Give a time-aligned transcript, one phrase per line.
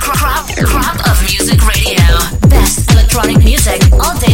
[0.00, 2.04] Crowd of Music Radio.
[2.48, 4.25] Best electronic music all day.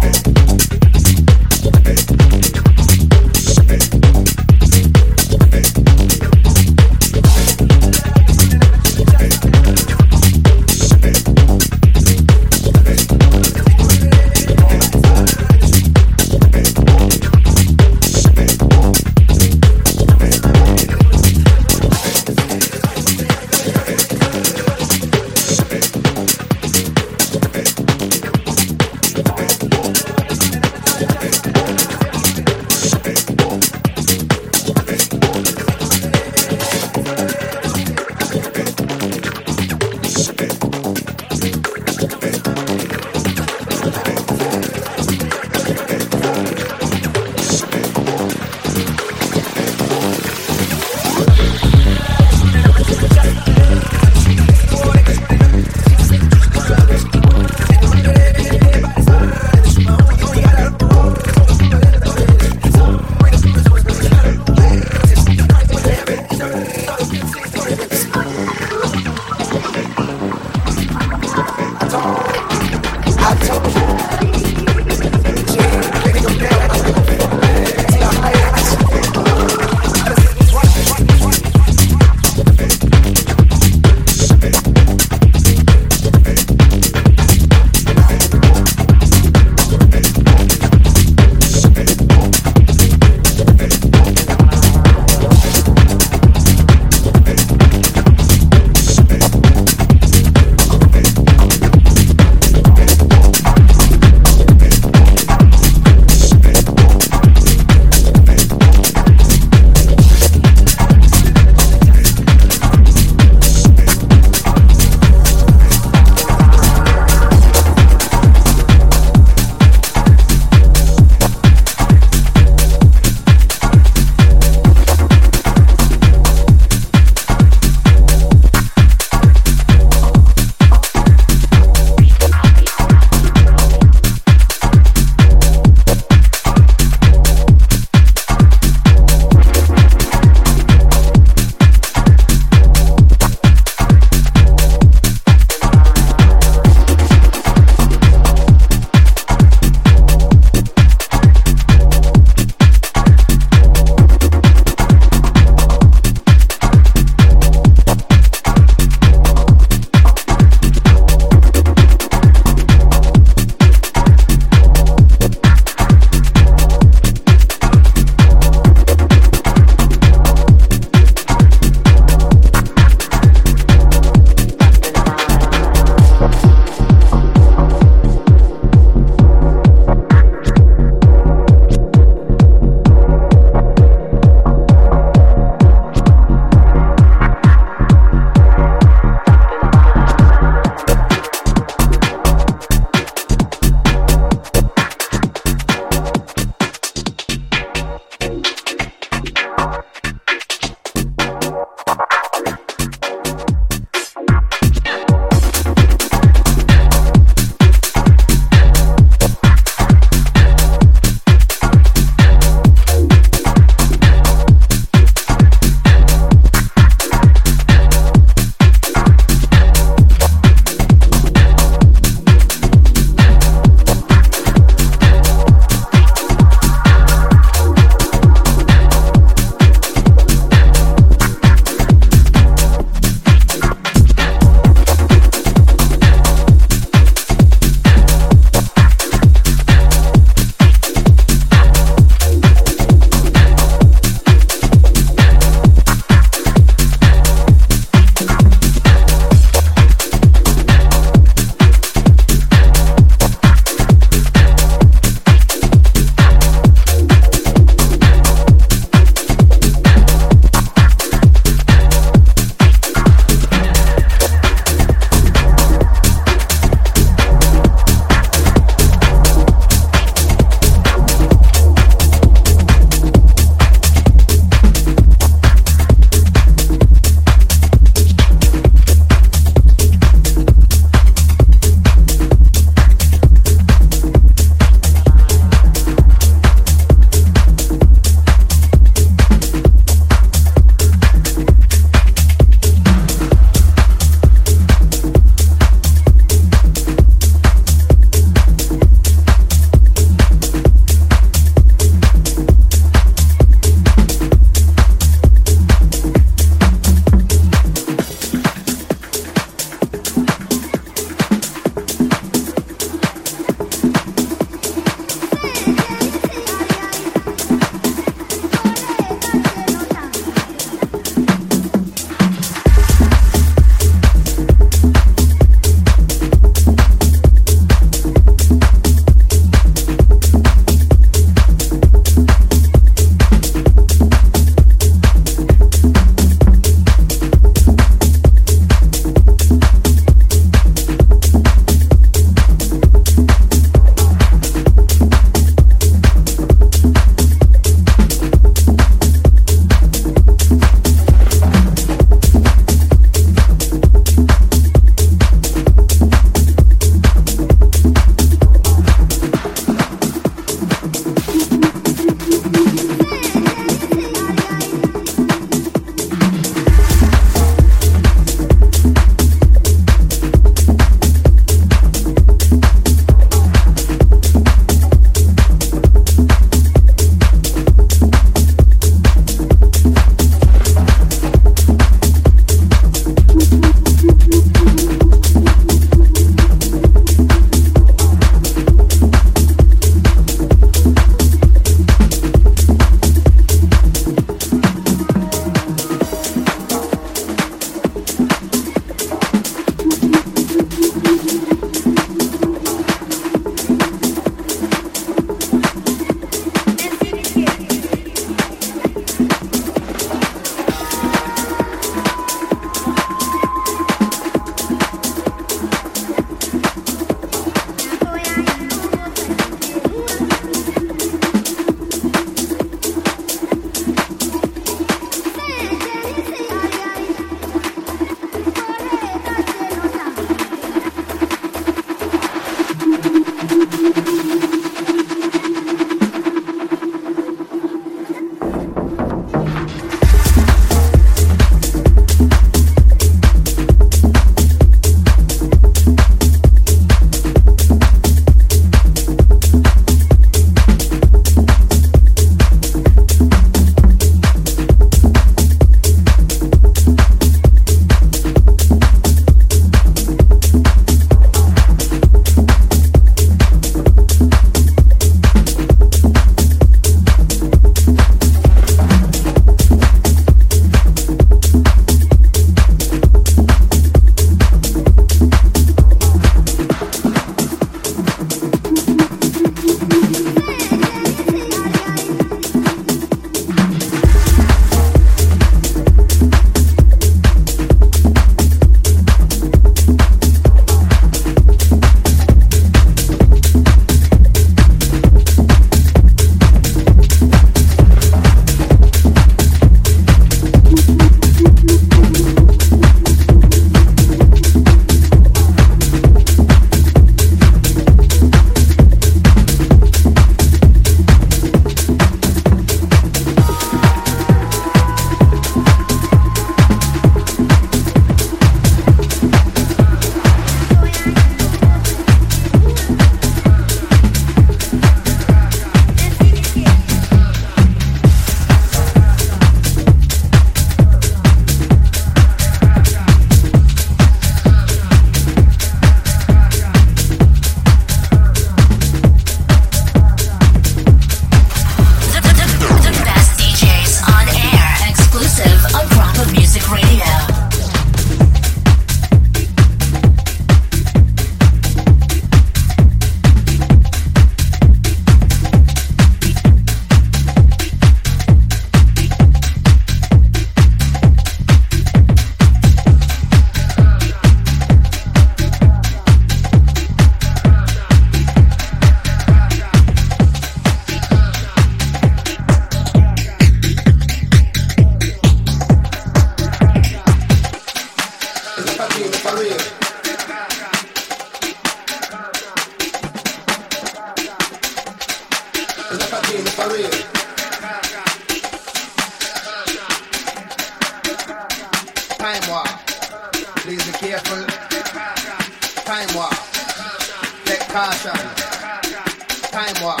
[599.66, 600.00] Time warp.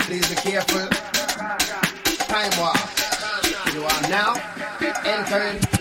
[0.00, 0.86] Please be careful.
[2.26, 2.76] Time warp.
[3.72, 4.34] You are now
[5.02, 5.75] entering.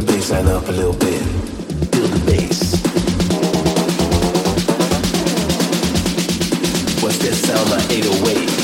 [0.00, 1.20] the bass line up a little bit.
[1.92, 2.72] Feel the bass.
[7.02, 8.57] What's that sound like 808?